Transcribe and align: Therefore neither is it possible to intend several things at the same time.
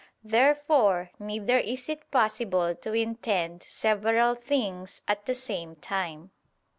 Therefore 0.23 1.11
neither 1.19 1.59
is 1.59 1.87
it 1.87 2.09
possible 2.09 2.73
to 2.73 2.93
intend 2.93 3.61
several 3.61 4.33
things 4.33 5.03
at 5.07 5.27
the 5.27 5.35
same 5.35 5.75
time. 5.75 6.31